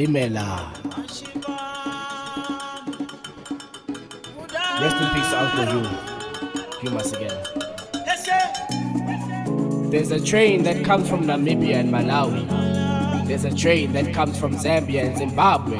[0.00, 0.72] Stimela.
[4.80, 5.88] Rest in peace, Uncle Hugh.
[7.16, 7.38] Again.
[9.90, 12.48] There's a train that comes from Namibia and Malawi.
[13.28, 15.78] There's a train that comes from Zambia and Zimbabwe.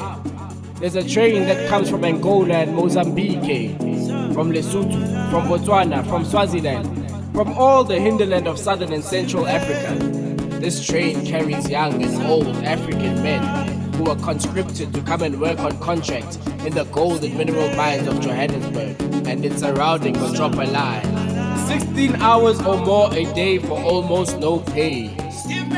[0.79, 3.71] There's a train that comes from Angola and Mozambique,
[4.35, 6.85] from Lesotho, from Botswana, from Swaziland,
[7.33, 9.95] from all the hinterland of southern and central Africa.
[10.59, 15.59] This train carries young and old African men who are conscripted to come and work
[15.59, 21.05] on contract in the gold and mineral mines of Johannesburg and its surrounding metropolis.
[21.67, 25.07] 16 hours or more a day for almost no pay.
[25.47, 25.69] Deep,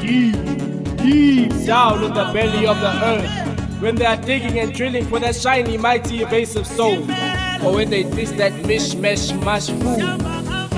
[0.00, 5.04] deep, deep down in the belly of the earth, when they are digging and drilling
[5.06, 7.02] for that shiny, mighty, evasive soul,
[7.62, 10.02] or when they dish that mishmash mash food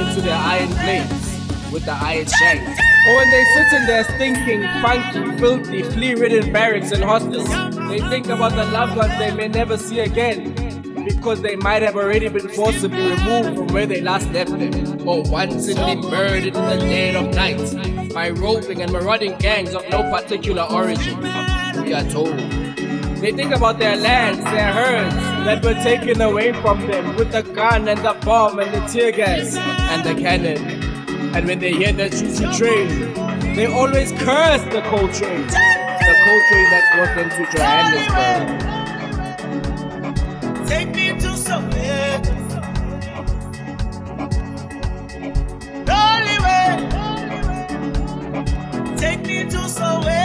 [0.00, 2.79] into their iron plates with the iron shanks.
[3.08, 7.48] Or when they sit in their stinking, funky, filthy, flea-ridden barracks and hostels,
[7.88, 10.54] they think about the loved ones they may never see again
[11.04, 15.22] because they might have already been forcibly removed from where they last left them, or
[15.22, 20.02] once wantonly murdered in the dead of night by roving and marauding gangs of no
[20.10, 21.18] particular origin.
[21.82, 22.38] We are told.
[23.20, 27.42] They think about their lands, their herds that were taken away from them with the
[27.42, 30.69] gun and the bomb and the tear gas and the cannon.
[31.32, 33.14] And when they hear that choo-choo train,
[33.54, 35.46] they always curse the coal train.
[35.46, 38.70] The coal train that brought them to Johannesburg.
[40.68, 42.20] Take me to somewhere.
[45.86, 46.68] Lonely way.
[48.96, 50.19] Take me to somewhere.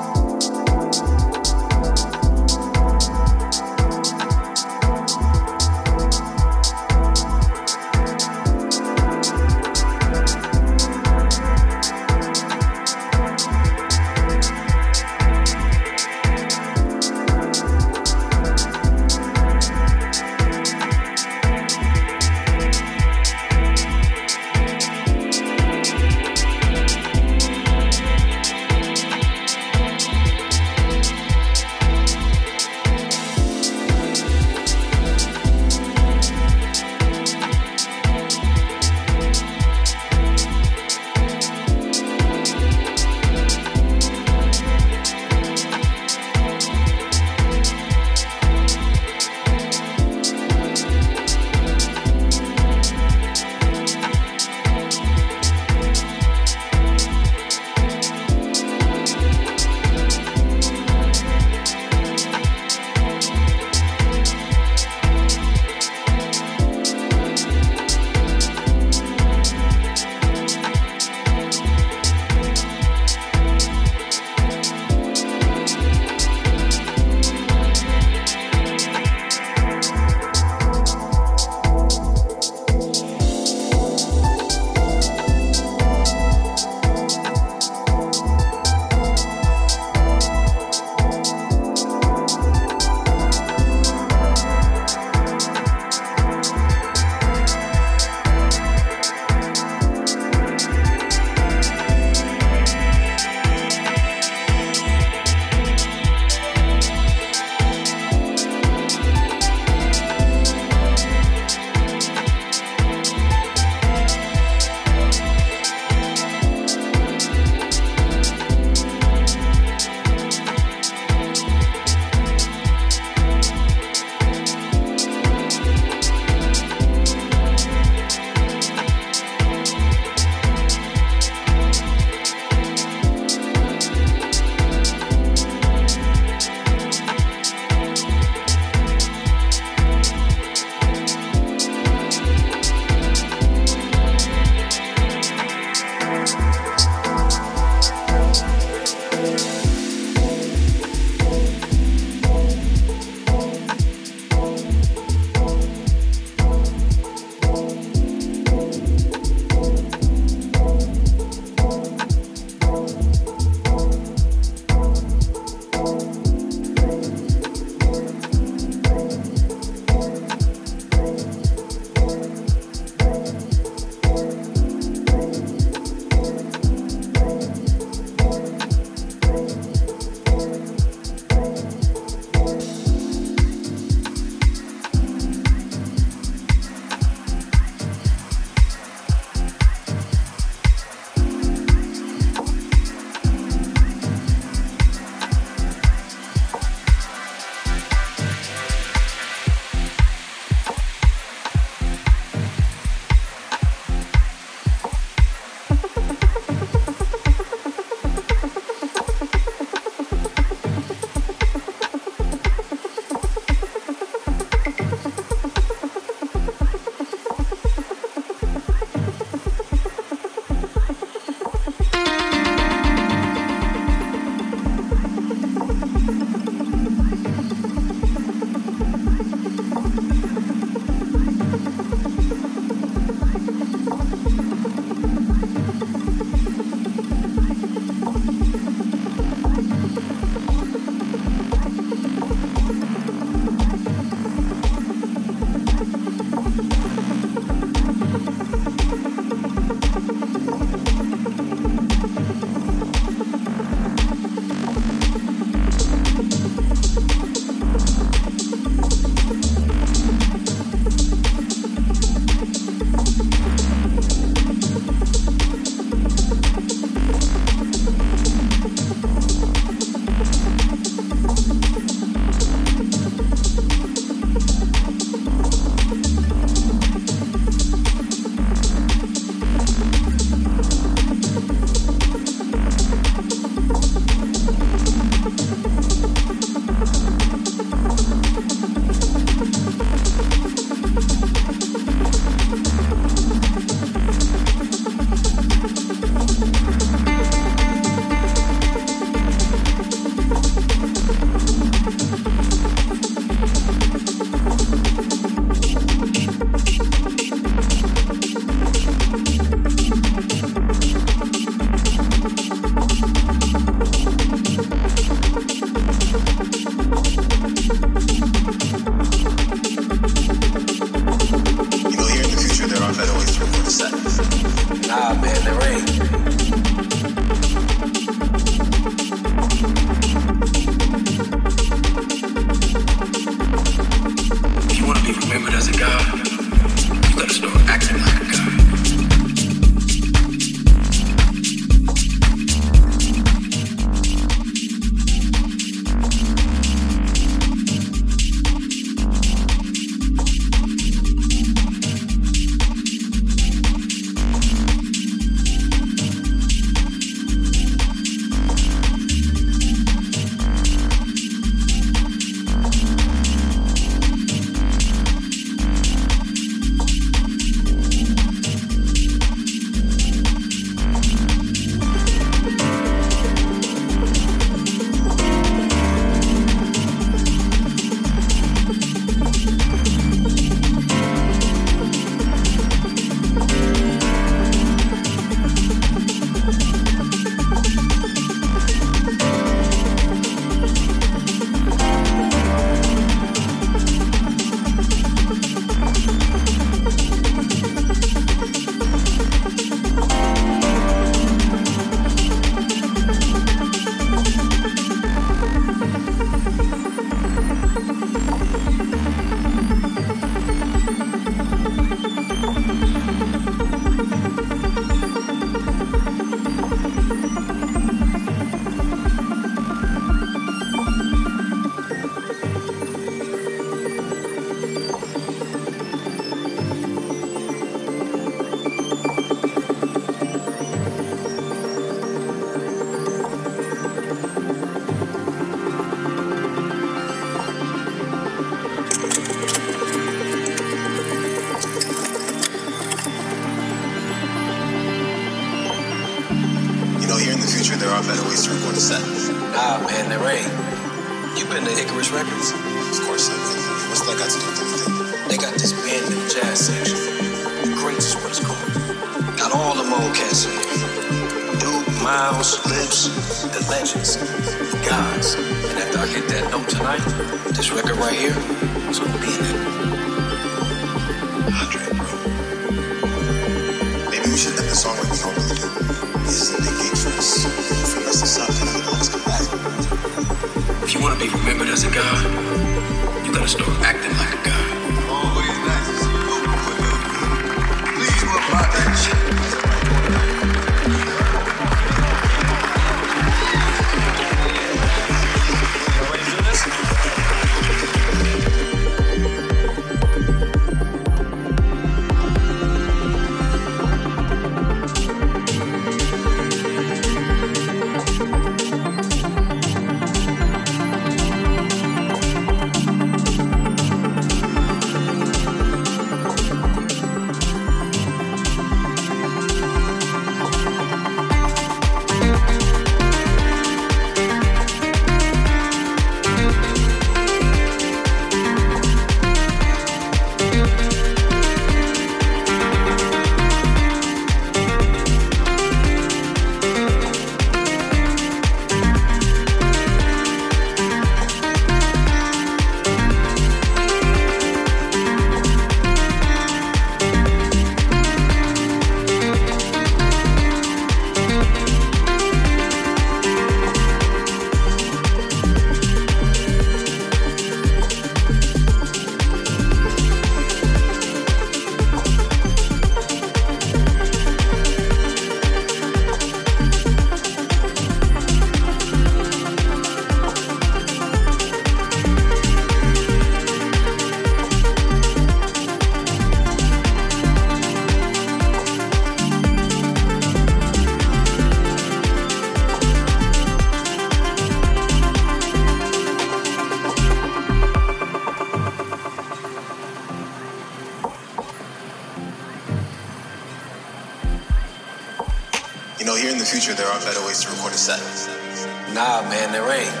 [599.19, 600.00] Man, there ain't.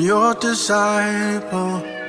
[0.00, 1.99] your disciple.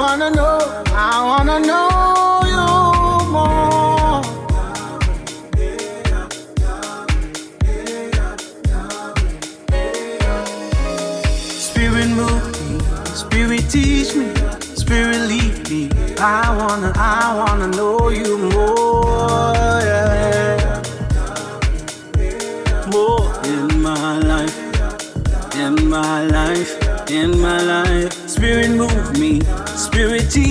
[0.00, 0.58] wanna know,
[0.94, 2.66] I wanna know you
[3.30, 4.22] more.
[11.68, 12.80] Spirit move me,
[13.14, 14.32] spirit teach me,
[14.74, 15.90] spirit lead me.
[16.18, 18.49] I wanna, I wanna know you more.
[30.00, 30.49] purity.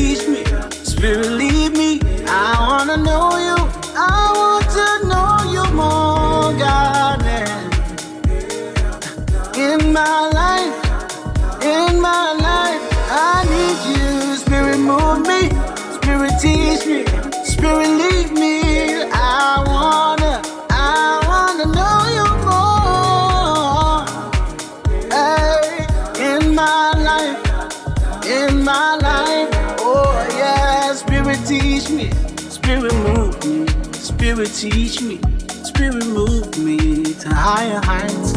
[34.60, 35.18] Teach me,
[35.64, 38.34] Spirit move me to higher heights,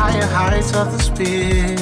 [0.00, 1.78] higher heights of the Spirit.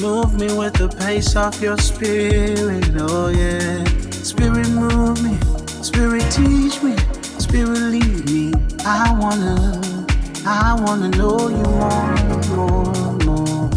[0.00, 3.84] Move me with the pace of your Spirit, oh yeah.
[4.10, 5.36] Spirit move me,
[5.82, 6.96] Spirit teach me,
[7.38, 8.54] Spirit lead me.
[8.86, 9.82] I wanna,
[10.46, 12.16] I wanna know you more,
[12.56, 12.84] more,
[13.26, 13.70] more, more.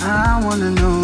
[0.00, 0.97] I wanna know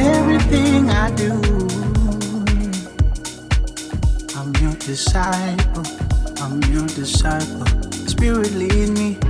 [0.00, 1.32] everything I do.
[4.36, 5.84] I'm your disciple,
[6.42, 7.66] I'm your disciple.
[8.08, 9.29] Spirit lead me.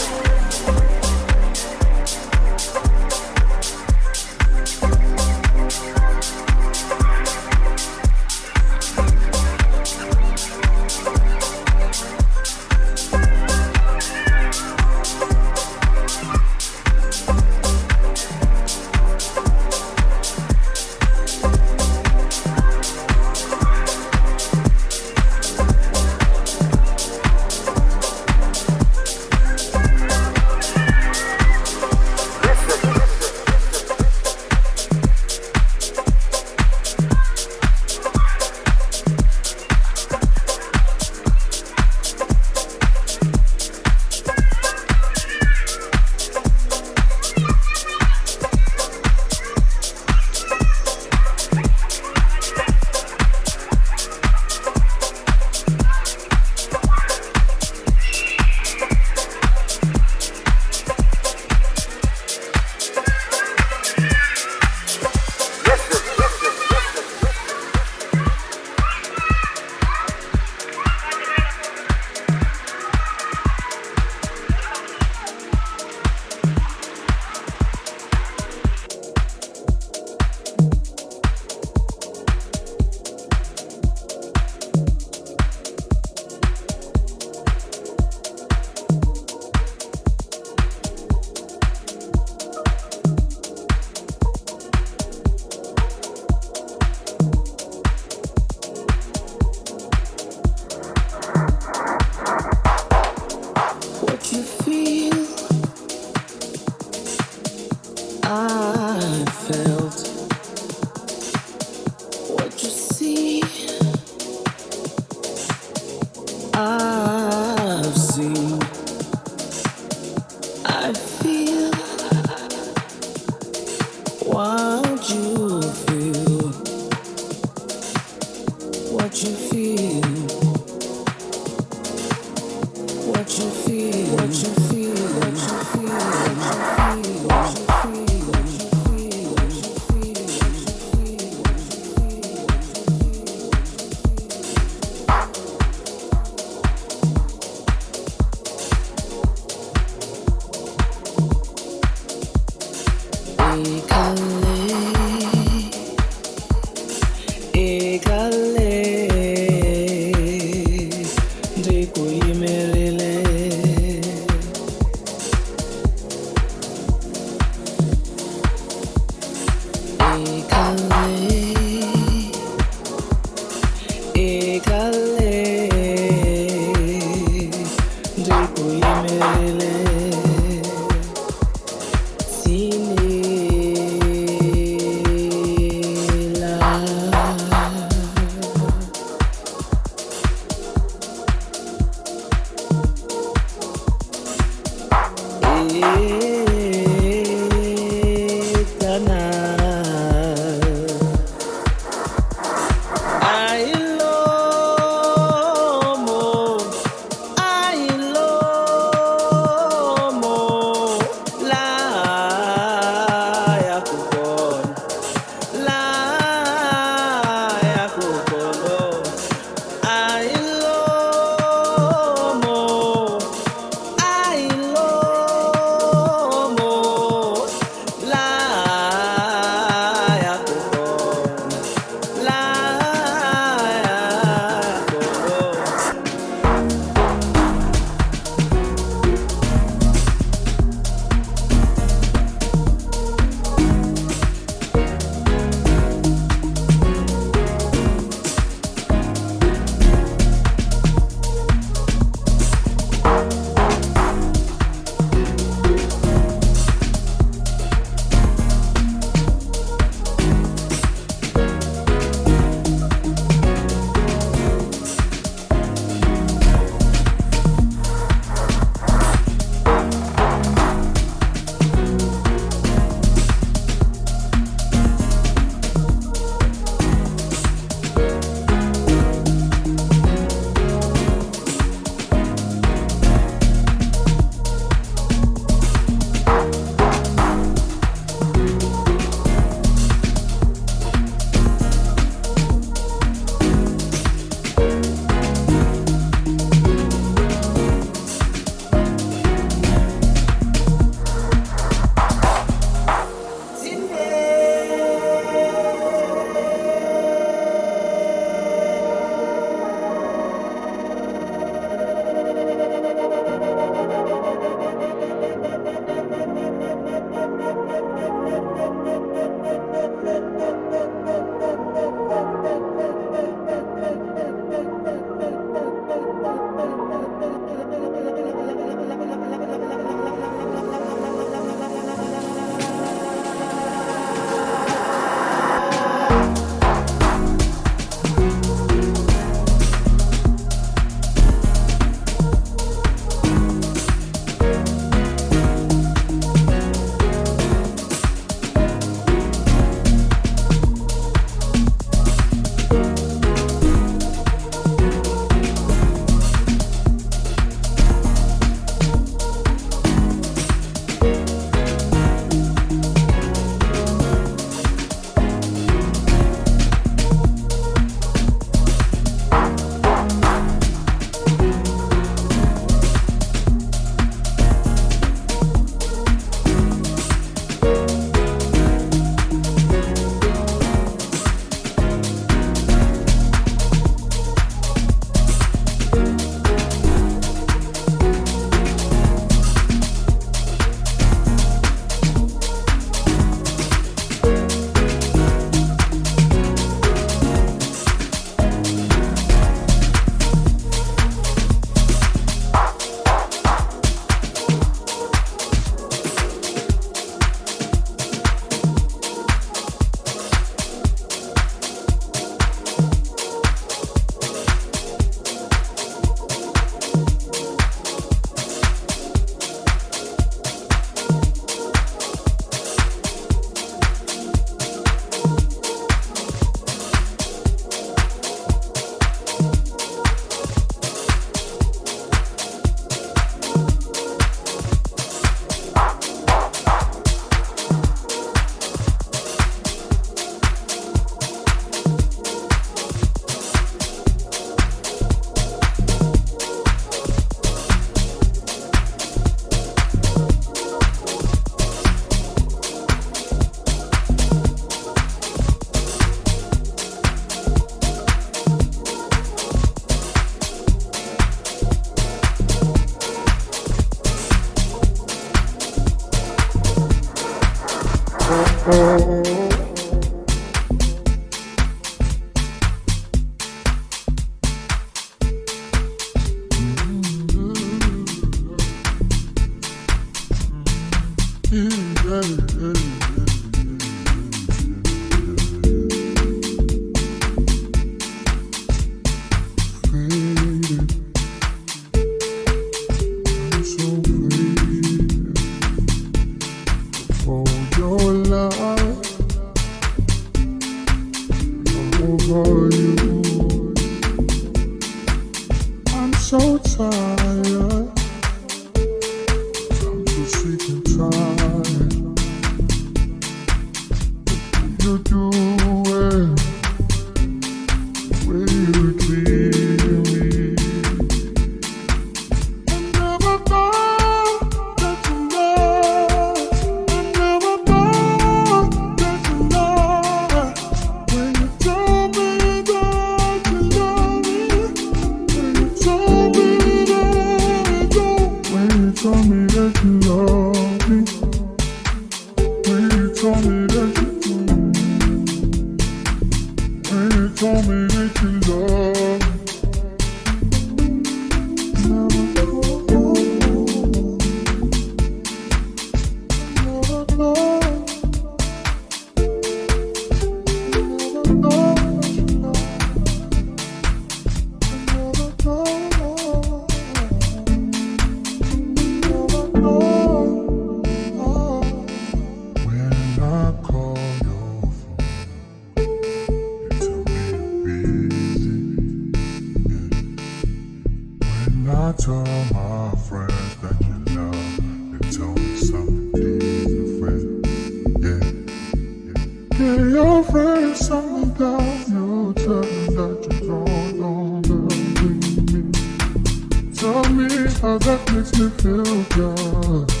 [597.73, 597.77] I
[598.11, 600.00] makes me feel go.